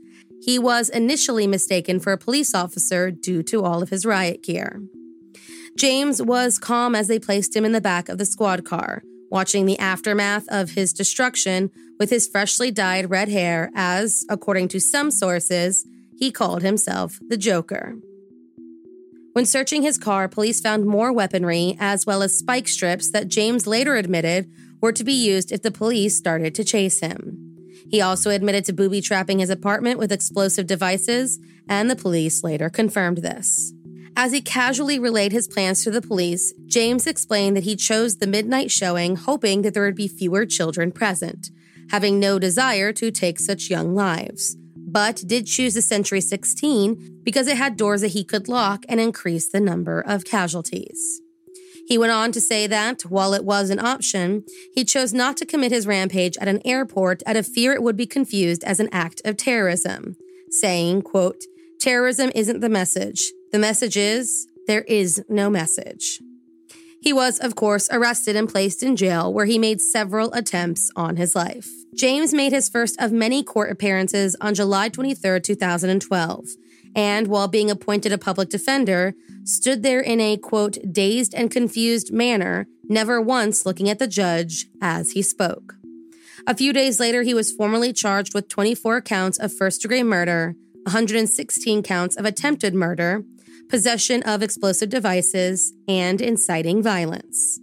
He 0.42 0.60
was 0.60 0.90
initially 0.90 1.48
mistaken 1.48 2.02
for 2.02 2.12
a 2.12 2.18
police 2.18 2.54
officer 2.54 3.12
due 3.12 3.42
to 3.44 3.64
all 3.64 3.82
of 3.82 3.90
his 3.90 4.06
riot 4.06 4.44
gear. 4.44 4.82
James 5.78 6.22
was 6.22 6.60
calm 6.60 6.96
as 6.96 7.08
they 7.08 7.20
placed 7.20 7.56
him 7.56 7.66
in 7.66 7.72
the 7.72 7.82
back 7.82 8.10
of 8.10 8.18
the 8.18 8.26
squad 8.26 8.64
car, 8.64 9.04
watching 9.30 9.66
the 9.66 9.80
aftermath 9.80 10.46
of 10.50 10.72
his 10.72 10.94
destruction 10.94 11.72
with 12.00 12.10
his 12.10 12.28
freshly 12.28 12.72
dyed 12.72 13.10
red 13.10 13.30
hair, 13.30 13.72
as, 13.76 14.26
according 14.30 14.68
to 14.70 14.80
some 14.80 15.10
sources, 15.10 15.86
he 16.18 16.32
called 16.32 16.62
himself 16.62 17.20
the 17.28 17.38
Joker. 17.38 17.96
When 19.34 19.46
searching 19.48 19.82
his 19.82 19.98
car, 19.98 20.28
police 20.28 20.62
found 20.62 20.86
more 20.86 21.12
weaponry 21.12 21.76
as 21.80 22.06
well 22.06 22.22
as 22.22 22.38
spike 22.38 22.68
strips 22.68 23.10
that 23.12 23.28
James 23.28 23.66
later 23.66 23.96
admitted 23.96 24.48
were 24.80 24.92
to 24.92 25.04
be 25.04 25.14
used 25.14 25.52
if 25.52 25.64
the 25.64 25.72
police 25.72 26.16
started 26.16 26.54
to 26.56 26.64
chase 26.64 27.00
him. 27.00 27.40
He 27.90 28.00
also 28.00 28.30
admitted 28.30 28.66
to 28.66 28.74
booby 28.74 29.02
trapping 29.02 29.40
his 29.40 29.50
apartment 29.50 29.98
with 29.98 30.12
explosive 30.12 30.68
devices, 30.68 31.40
and 31.68 31.90
the 31.90 31.96
police 31.96 32.44
later 32.44 32.70
confirmed 32.70 33.20
this. 33.20 33.74
As 34.16 34.32
he 34.32 34.42
casually 34.42 35.00
relayed 35.00 35.32
his 35.32 35.48
plans 35.48 35.84
to 35.84 35.92
the 35.92 36.02
police, 36.02 36.54
James 36.68 37.08
explained 37.08 37.58
that 37.58 37.64
he 37.64 37.76
chose 37.76 38.18
the 38.18 38.28
midnight 38.28 38.70
showing 38.70 39.16
hoping 39.16 39.64
that 39.64 39.74
there 39.74 39.84
would 39.84 39.96
be 39.96 40.08
fewer 40.08 40.46
children 40.46 40.92
present, 40.92 41.50
having 41.90 42.20
no 42.20 42.38
desire 42.38 42.94
to 42.94 43.10
take 43.10 43.40
such 43.40 43.72
young 43.72 43.96
lives, 43.96 44.56
but 44.76 45.24
did 45.26 45.48
choose 45.48 45.74
the 45.74 45.82
Century 45.82 46.22
16 46.22 47.22
because 47.24 47.48
it 47.48 47.58
had 47.58 47.76
doors 47.76 48.02
that 48.02 48.10
he 48.10 48.24
could 48.24 48.48
lock 48.48 48.84
and 48.88 49.00
increase 49.00 49.50
the 49.50 49.60
number 49.60 50.00
of 50.00 50.26
casualties. 50.26 51.22
He 51.88 51.98
went 51.98 52.12
on 52.12 52.32
to 52.34 52.40
say 52.40 52.68
that, 52.68 53.02
while 53.02 53.34
it 53.34 53.44
was 53.44 53.70
an 53.70 53.80
option, 53.80 54.46
he 54.74 54.86
chose 54.86 55.12
not 55.12 55.36
to 55.38 55.46
commit 55.46 55.72
his 55.72 55.88
rampage 55.88 56.38
at 56.38 56.48
an 56.48 56.62
airport 56.64 57.24
out 57.26 57.36
of 57.36 57.48
fear 57.48 57.74
it 57.74 57.84
would 57.84 57.98
be 57.98 58.06
confused 58.06 58.64
as 58.64 58.80
an 58.80 58.90
act 58.92 59.22
of 59.26 59.38
terrorism, 59.38 60.16
saying, 60.50 61.02
quote, 61.02 61.44
Terrorism 61.82 62.32
isn't 62.36 62.62
the 62.62 62.70
message. 62.70 63.34
The 63.54 63.60
message 63.60 63.98
is 63.98 64.48
there 64.66 64.82
is 64.82 65.24
no 65.30 65.48
message. 65.48 66.20
He 67.04 67.14
was, 67.14 67.38
of 67.38 67.56
course, 67.56 67.88
arrested 67.92 68.36
and 68.36 68.50
placed 68.50 68.82
in 68.82 68.96
jail 68.96 69.32
where 69.32 69.46
he 69.46 69.60
made 69.60 69.80
several 69.80 70.34
attempts 70.34 70.90
on 70.96 71.18
his 71.18 71.36
life. 71.36 71.70
James 71.96 72.34
made 72.34 72.52
his 72.52 72.68
first 72.68 73.00
of 73.00 73.12
many 73.12 73.44
court 73.44 73.70
appearances 73.70 74.36
on 74.42 74.56
July 74.56 74.90
23, 74.90 75.40
2012, 75.40 76.46
and 76.96 77.28
while 77.28 77.48
being 77.48 77.70
appointed 77.70 78.12
a 78.12 78.18
public 78.18 78.50
defender, 78.50 79.14
stood 79.44 79.84
there 79.84 80.02
in 80.02 80.20
a 80.20 80.36
quote, 80.36 80.80
dazed 80.92 81.36
and 81.36 81.52
confused 81.52 82.12
manner, 82.12 82.66
never 82.90 83.22
once 83.22 83.68
looking 83.68 83.88
at 83.88 84.00
the 84.00 84.08
judge 84.08 84.66
as 84.82 85.12
he 85.12 85.22
spoke. 85.22 85.76
A 86.48 86.58
few 86.58 86.74
days 86.74 87.00
later, 87.00 87.22
he 87.22 87.36
was 87.36 87.52
formally 87.52 87.94
charged 87.94 88.34
with 88.34 88.50
24 88.50 89.02
counts 89.02 89.38
of 89.38 89.54
first 89.54 89.84
degree 89.84 90.02
murder, 90.02 90.56
116 90.86 91.84
counts 91.84 92.16
of 92.18 92.26
attempted 92.26 92.74
murder, 92.74 93.24
possession 93.70 94.24
of 94.24 94.44
explosive 94.44 94.90
devices, 94.90 95.74
and 95.88 96.22
inciting 96.22 96.82
violence. 96.82 97.60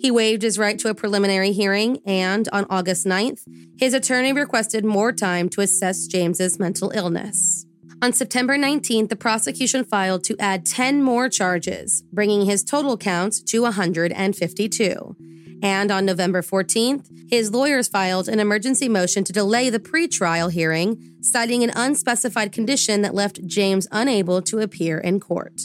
He 0.00 0.10
waived 0.10 0.42
his 0.42 0.58
right 0.58 0.78
to 0.80 0.88
a 0.88 0.94
preliminary 0.94 1.52
hearing, 1.52 1.98
and 2.04 2.48
on 2.52 2.66
August 2.68 3.06
9th, 3.06 3.42
his 3.78 3.94
attorney 3.94 4.32
requested 4.32 4.84
more 4.84 5.12
time 5.12 5.48
to 5.50 5.60
assess 5.60 6.06
James's 6.06 6.58
mental 6.58 6.90
illness. 6.90 7.64
On 8.02 8.12
September 8.12 8.58
19th, 8.58 9.08
the 9.08 9.16
prosecution 9.16 9.82
filed 9.82 10.24
to 10.24 10.36
add 10.38 10.66
10 10.66 11.02
more 11.02 11.30
charges, 11.30 12.02
bringing 12.12 12.44
his 12.44 12.62
total 12.62 12.98
count 12.98 13.46
to 13.46 13.62
152. 13.62 15.16
And 15.64 15.90
on 15.90 16.04
November 16.04 16.42
14th, 16.42 17.30
his 17.30 17.50
lawyers 17.50 17.88
filed 17.88 18.28
an 18.28 18.38
emergency 18.38 18.86
motion 18.86 19.24
to 19.24 19.32
delay 19.32 19.70
the 19.70 19.80
pretrial 19.80 20.52
hearing, 20.52 21.16
citing 21.22 21.64
an 21.64 21.72
unspecified 21.74 22.52
condition 22.52 23.00
that 23.00 23.14
left 23.14 23.46
James 23.46 23.88
unable 23.90 24.42
to 24.42 24.58
appear 24.58 24.98
in 24.98 25.20
court. 25.20 25.62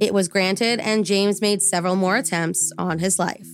It 0.00 0.14
was 0.14 0.28
granted, 0.28 0.78
and 0.78 1.04
James 1.04 1.40
made 1.40 1.60
several 1.60 1.96
more 1.96 2.16
attempts 2.16 2.70
on 2.78 3.00
his 3.00 3.18
life. 3.18 3.48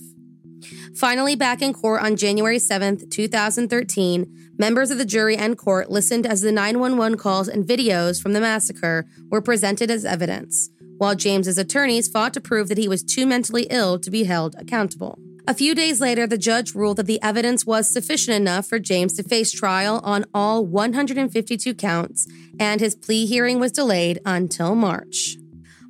Finally, 0.95 1.35
back 1.35 1.59
in 1.59 1.73
court 1.73 2.03
on 2.03 2.15
January 2.15 2.57
7th, 2.57 3.09
2013, 3.09 4.51
members 4.59 4.91
of 4.91 4.99
the 4.99 5.05
jury 5.05 5.35
and 5.35 5.57
court 5.57 5.89
listened 5.89 6.27
as 6.27 6.41
the 6.41 6.51
911 6.51 7.17
calls 7.17 7.47
and 7.47 7.65
videos 7.65 8.21
from 8.21 8.33
the 8.33 8.41
massacre 8.41 9.07
were 9.31 9.41
presented 9.41 9.89
as 9.89 10.05
evidence, 10.05 10.69
while 10.99 11.15
James's 11.15 11.57
attorneys 11.57 12.07
fought 12.07 12.33
to 12.35 12.41
prove 12.41 12.67
that 12.67 12.77
he 12.77 12.87
was 12.87 13.01
too 13.01 13.25
mentally 13.25 13.65
ill 13.71 13.97
to 13.97 14.11
be 14.11 14.25
held 14.25 14.53
accountable. 14.59 15.17
A 15.47 15.53
few 15.53 15.73
days 15.73 15.99
later, 15.99 16.27
the 16.27 16.37
judge 16.37 16.75
ruled 16.75 16.97
that 16.97 17.07
the 17.07 17.21
evidence 17.21 17.65
was 17.65 17.89
sufficient 17.89 18.35
enough 18.35 18.67
for 18.67 18.79
James 18.79 19.13
to 19.13 19.23
face 19.23 19.51
trial 19.51 19.99
on 20.03 20.25
all 20.33 20.65
152 20.65 21.73
counts, 21.73 22.27
and 22.59 22.81
his 22.81 22.95
plea 22.95 23.25
hearing 23.25 23.59
was 23.59 23.71
delayed 23.71 24.19
until 24.25 24.75
March. 24.75 25.37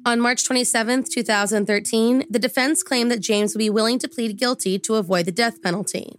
On 0.06 0.22
March 0.22 0.46
27, 0.46 1.04
2013, 1.04 2.26
the 2.30 2.40
defense 2.40 2.84
claimed 2.84 3.12
that 3.12 3.20
James 3.20 3.54
would 3.54 3.60
be 3.60 3.70
willing 3.70 4.00
to 4.00 4.08
plead 4.08 4.38
guilty 4.38 4.80
to 4.80 4.96
avoid 4.96 5.26
the 5.26 5.32
death 5.32 5.62
penalty. 5.62 6.14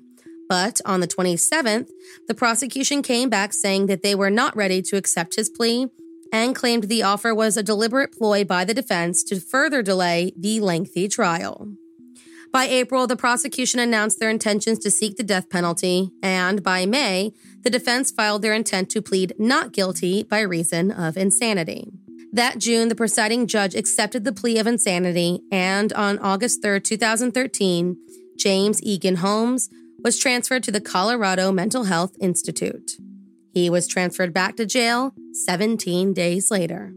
But 0.48 0.80
on 0.84 1.00
the 1.00 1.08
27th, 1.08 1.88
the 2.28 2.34
prosecution 2.34 3.02
came 3.02 3.30
back 3.30 3.54
saying 3.54 3.86
that 3.86 4.02
they 4.02 4.14
were 4.14 4.30
not 4.30 4.54
ready 4.56 4.82
to 4.82 4.96
accept 4.96 5.36
his 5.36 5.48
plea 5.48 5.86
and 6.32 6.54
claimed 6.54 6.84
the 6.84 7.02
offer 7.02 7.34
was 7.34 7.56
a 7.56 7.62
deliberate 7.62 8.12
ploy 8.12 8.44
by 8.44 8.64
the 8.64 8.74
defense 8.74 9.22
to 9.24 9.40
further 9.40 9.82
delay 9.82 10.32
the 10.36 10.60
lengthy 10.60 11.08
trial. 11.08 11.68
By 12.52 12.64
April, 12.64 13.06
the 13.06 13.16
prosecution 13.16 13.78
announced 13.78 14.18
their 14.18 14.28
intentions 14.28 14.80
to 14.80 14.90
seek 14.90 15.16
the 15.16 15.22
death 15.22 15.48
penalty, 15.50 16.10
and 16.20 16.64
by 16.64 16.84
May, 16.84 17.32
the 17.62 17.70
defense 17.70 18.10
filed 18.10 18.42
their 18.42 18.54
intent 18.54 18.90
to 18.90 19.02
plead 19.02 19.34
not 19.38 19.72
guilty 19.72 20.24
by 20.24 20.40
reason 20.40 20.90
of 20.90 21.16
insanity. 21.16 21.92
That 22.32 22.58
June, 22.58 22.88
the 22.88 22.96
presiding 22.96 23.46
judge 23.46 23.76
accepted 23.76 24.24
the 24.24 24.32
plea 24.32 24.58
of 24.58 24.66
insanity, 24.66 25.40
and 25.52 25.92
on 25.92 26.18
August 26.18 26.60
3, 26.60 26.80
2013, 26.80 27.96
James 28.36 28.82
Eagan 28.82 29.16
Holmes 29.16 29.68
was 30.02 30.18
transferred 30.18 30.64
to 30.64 30.72
the 30.72 30.80
Colorado 30.80 31.52
Mental 31.52 31.84
Health 31.84 32.16
Institute. 32.20 32.92
He 33.52 33.70
was 33.70 33.86
transferred 33.86 34.32
back 34.32 34.56
to 34.56 34.66
jail 34.66 35.14
17 35.44 36.14
days 36.14 36.50
later. 36.50 36.94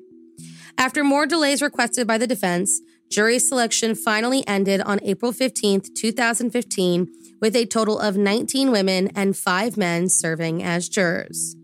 After 0.78 1.04
more 1.04 1.26
delays 1.26 1.62
requested 1.62 2.08
by 2.08 2.18
the 2.18 2.28
defense, 2.28 2.82
jury 3.10 3.40
selection 3.40 3.96
finally 3.96 4.46
ended 4.48 4.82
on 4.82 5.00
April 5.04 5.32
15, 5.32 5.82
2015, 5.96 7.08
with 7.42 7.56
a 7.56 7.66
total 7.66 8.00
of 8.00 8.18
19 8.18 8.72
women 8.72 9.10
and 9.16 9.38
five 9.38 9.78
men 9.78 10.10
serving 10.10 10.64
as 10.64 10.90
jurors. 10.90 11.56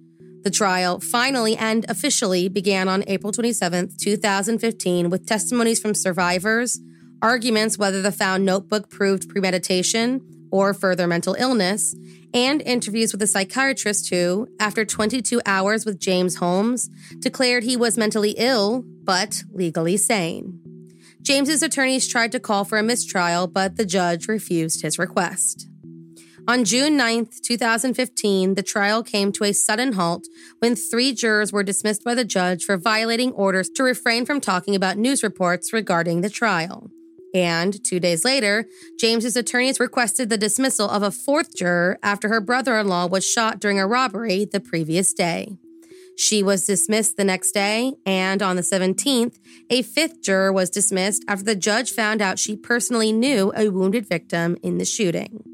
The 0.43 0.49
trial 0.49 0.99
finally 0.99 1.57
and 1.57 1.85
officially 1.89 2.47
began 2.47 2.87
on 2.87 3.03
April 3.07 3.31
27, 3.31 3.91
2015, 3.99 5.09
with 5.09 5.27
testimonies 5.27 5.79
from 5.79 5.93
survivors, 5.93 6.79
arguments 7.21 7.77
whether 7.77 8.01
the 8.01 8.11
found 8.11 8.45
notebook 8.45 8.89
proved 8.89 9.27
premeditation 9.27 10.21
or 10.51 10.73
further 10.73 11.07
mental 11.07 11.35
illness, 11.35 11.95
and 12.33 12.61
interviews 12.61 13.11
with 13.11 13.21
a 13.21 13.27
psychiatrist 13.27 14.09
who, 14.09 14.47
after 14.59 14.85
22 14.85 15.41
hours 15.45 15.85
with 15.85 15.99
James 15.99 16.35
Holmes, 16.35 16.89
declared 17.19 17.63
he 17.63 17.75
was 17.75 17.97
mentally 17.97 18.35
ill 18.37 18.83
but 19.03 19.43
legally 19.51 19.97
sane. 19.97 20.68
James's 21.21 21.61
attorneys 21.61 22.07
tried 22.07 22.31
to 22.31 22.39
call 22.39 22.63
for 22.63 22.77
a 22.77 22.83
mistrial, 22.83 23.47
but 23.47 23.75
the 23.75 23.85
judge 23.85 24.27
refused 24.27 24.81
his 24.81 24.97
request. 24.97 25.67
On 26.47 26.65
June 26.65 26.97
9, 26.97 27.27
2015, 27.43 28.55
the 28.55 28.63
trial 28.63 29.03
came 29.03 29.31
to 29.33 29.43
a 29.43 29.53
sudden 29.53 29.93
halt 29.93 30.25
when 30.59 30.75
three 30.75 31.13
jurors 31.13 31.51
were 31.53 31.61
dismissed 31.61 32.03
by 32.03 32.15
the 32.15 32.25
judge 32.25 32.63
for 32.63 32.75
violating 32.75 33.31
orders 33.33 33.69
to 33.75 33.83
refrain 33.83 34.25
from 34.25 34.41
talking 34.41 34.75
about 34.75 34.97
news 34.97 35.21
reports 35.21 35.71
regarding 35.71 36.21
the 36.21 36.29
trial. 36.29 36.89
And 37.35 37.83
two 37.83 37.99
days 37.99 38.25
later, 38.25 38.65
James's 38.99 39.35
attorneys 39.35 39.79
requested 39.79 40.29
the 40.29 40.37
dismissal 40.37 40.89
of 40.89 41.03
a 41.03 41.11
fourth 41.11 41.55
juror 41.55 41.99
after 42.01 42.29
her 42.29 42.41
brother 42.41 42.79
in 42.79 42.87
law 42.87 43.05
was 43.05 43.23
shot 43.23 43.59
during 43.59 43.79
a 43.79 43.85
robbery 43.85 44.45
the 44.51 44.59
previous 44.59 45.13
day. 45.13 45.57
She 46.19 46.43
was 46.43 46.65
dismissed 46.65 47.15
the 47.15 47.23
next 47.23 47.53
day, 47.53 47.93
and 48.05 48.43
on 48.43 48.57
the 48.57 48.61
17th, 48.61 49.39
a 49.69 49.81
fifth 49.83 50.21
juror 50.21 50.51
was 50.51 50.69
dismissed 50.69 51.23
after 51.29 51.45
the 51.45 51.55
judge 51.55 51.93
found 51.93 52.21
out 52.21 52.37
she 52.37 52.57
personally 52.57 53.13
knew 53.13 53.53
a 53.55 53.69
wounded 53.69 54.05
victim 54.05 54.57
in 54.61 54.79
the 54.79 54.83
shooting. 54.83 55.45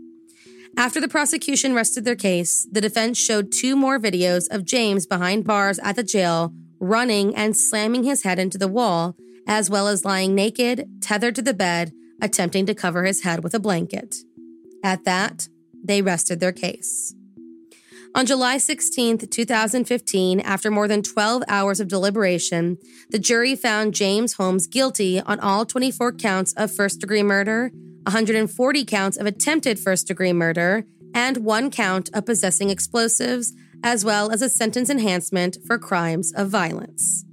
After 0.76 1.00
the 1.00 1.08
prosecution 1.08 1.76
rested 1.76 2.04
their 2.04 2.16
case, 2.16 2.68
the 2.72 2.82
defense 2.82 3.20
showed 3.20 3.52
two 3.52 3.76
more 3.76 4.00
videos 4.00 4.48
of 4.50 4.66
James 4.66 5.06
behind 5.06 5.46
bars 5.46 5.78
at 5.84 5.98
the 5.98 6.04
jail, 6.04 6.52
running 6.80 7.36
and 7.36 7.56
slamming 7.56 8.04
his 8.04 8.24
head 8.24 8.40
into 8.40 8.58
the 8.58 8.68
wall, 8.68 9.16
as 9.48 9.70
well 9.70 9.88
as 9.88 10.04
lying 10.04 10.34
naked, 10.34 10.90
tethered 11.00 11.36
to 11.36 11.44
the 11.44 11.54
bed, 11.54 11.92
attempting 12.20 12.66
to 12.66 12.74
cover 12.74 13.04
his 13.04 13.22
head 13.22 13.44
with 13.44 13.54
a 13.54 13.60
blanket. 13.60 14.16
At 14.84 15.06
that, 15.06 15.48
they 15.84 16.02
rested 16.02 16.40
their 16.40 16.52
case. 16.52 17.14
On 18.16 18.26
July 18.26 18.60
16, 18.60 19.18
2015, 19.28 20.40
after 20.40 20.72
more 20.72 20.88
than 20.88 21.04
12 21.04 21.44
hours 21.50 21.82
of 21.82 21.90
deliberation, 21.90 22.78
the 23.10 23.20
jury 23.20 23.58
found 23.58 23.94
James 23.94 24.36
Holmes 24.36 24.68
guilty 24.68 25.20
on 25.20 25.38
all 25.42 25.66
24 25.66 26.14
counts 26.14 26.54
of 26.54 26.72
first 26.72 27.02
degree 27.02 27.24
murder, 27.24 27.72
140 28.04 28.86
counts 28.86 29.18
of 29.18 29.26
attempted 29.26 29.78
first 29.78 30.08
degree 30.08 30.32
murder, 30.32 30.86
and 31.14 31.36
one 31.40 31.70
count 31.70 32.10
of 32.14 32.26
possessing 32.26 32.70
explosives, 32.70 33.52
as 33.84 34.06
well 34.06 34.32
as 34.32 34.42
a 34.42 34.48
sentence 34.48 34.90
enhancement 34.90 35.58
for 35.68 35.78
crimes 35.78 36.32
of 36.38 36.48
violence. 36.48 37.26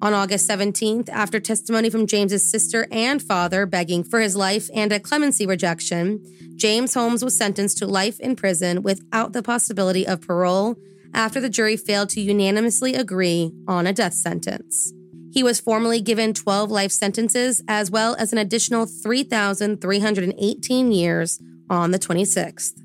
On 0.00 0.14
August 0.14 0.48
17th, 0.48 1.08
after 1.08 1.40
testimony 1.40 1.90
from 1.90 2.06
James's 2.06 2.48
sister 2.48 2.86
and 2.92 3.20
father 3.20 3.66
begging 3.66 4.04
for 4.04 4.20
his 4.20 4.36
life 4.36 4.70
and 4.72 4.92
a 4.92 5.00
clemency 5.00 5.44
rejection, 5.44 6.24
James 6.54 6.94
Holmes 6.94 7.24
was 7.24 7.36
sentenced 7.36 7.78
to 7.78 7.86
life 7.88 8.20
in 8.20 8.36
prison 8.36 8.84
without 8.84 9.32
the 9.32 9.42
possibility 9.42 10.06
of 10.06 10.20
parole 10.20 10.76
after 11.12 11.40
the 11.40 11.48
jury 11.48 11.76
failed 11.76 12.10
to 12.10 12.20
unanimously 12.20 12.94
agree 12.94 13.50
on 13.66 13.88
a 13.88 13.92
death 13.92 14.14
sentence. 14.14 14.92
He 15.32 15.42
was 15.42 15.58
formally 15.58 16.00
given 16.00 16.32
12 16.32 16.70
life 16.70 16.92
sentences 16.92 17.60
as 17.66 17.90
well 17.90 18.14
as 18.20 18.32
an 18.32 18.38
additional 18.38 18.86
3,318 18.86 20.92
years 20.92 21.40
on 21.68 21.90
the 21.90 21.98
26th. 21.98 22.80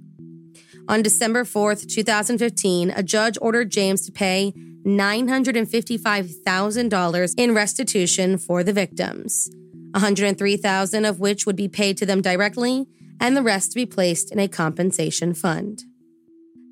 On 0.87 1.03
December 1.03 1.43
4th, 1.43 1.87
2015, 1.87 2.89
a 2.89 3.03
judge 3.03 3.37
ordered 3.39 3.69
James 3.69 4.03
to 4.05 4.11
pay 4.11 4.51
$955,000 4.85 7.33
in 7.37 7.53
restitution 7.53 8.37
for 8.37 8.63
the 8.63 8.73
victims, 8.73 9.49
103,000 9.91 11.05
of 11.05 11.19
which 11.19 11.45
would 11.45 11.55
be 11.55 11.67
paid 11.67 11.97
to 11.97 12.05
them 12.05 12.21
directly 12.21 12.87
and 13.19 13.37
the 13.37 13.43
rest 13.43 13.71
to 13.71 13.75
be 13.75 13.85
placed 13.85 14.31
in 14.31 14.39
a 14.39 14.47
compensation 14.47 15.33
fund. 15.33 15.83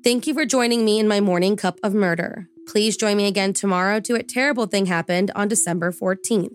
Thank 0.04 0.26
you 0.26 0.34
for 0.34 0.44
joining 0.44 0.84
me 0.84 0.98
in 0.98 1.06
my 1.06 1.20
morning 1.20 1.56
cup 1.56 1.78
of 1.82 1.94
murder. 1.94 2.48
Please 2.66 2.96
join 2.96 3.16
me 3.16 3.26
again 3.26 3.52
tomorrow 3.52 4.00
to 4.00 4.14
A 4.14 4.22
Terrible 4.22 4.66
Thing 4.66 4.86
Happened 4.86 5.30
on 5.34 5.48
December 5.48 5.92
14th. 5.92 6.54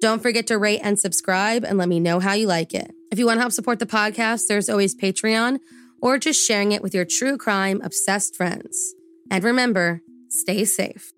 Don't 0.00 0.22
forget 0.22 0.46
to 0.46 0.58
rate 0.58 0.80
and 0.82 0.98
subscribe 0.98 1.64
and 1.64 1.76
let 1.76 1.88
me 1.88 2.00
know 2.00 2.20
how 2.20 2.32
you 2.32 2.46
like 2.46 2.72
it. 2.72 2.90
If 3.12 3.18
you 3.18 3.26
want 3.26 3.36
to 3.36 3.42
help 3.42 3.52
support 3.52 3.78
the 3.78 3.86
podcast, 3.86 4.46
there's 4.48 4.70
always 4.70 4.94
Patreon 4.94 5.58
or 6.00 6.18
just 6.18 6.44
sharing 6.44 6.72
it 6.72 6.82
with 6.82 6.94
your 6.94 7.04
true 7.04 7.36
crime 7.36 7.80
obsessed 7.82 8.34
friends. 8.34 8.94
And 9.30 9.44
remember, 9.44 10.02
stay 10.30 10.64
safe. 10.64 11.12